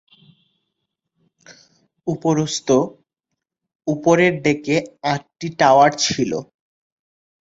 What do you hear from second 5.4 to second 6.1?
tower